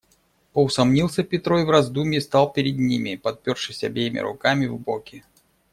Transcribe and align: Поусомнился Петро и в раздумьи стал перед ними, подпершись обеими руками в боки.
Поусомнился 0.53 1.21
Петро 1.23 1.59
и 1.59 1.63
в 1.63 1.69
раздумьи 1.69 2.17
стал 2.19 2.51
перед 2.51 2.75
ними, 2.79 3.17
подпершись 3.17 3.83
обеими 3.83 4.17
руками 4.17 4.65
в 4.65 4.79
боки. 4.79 5.23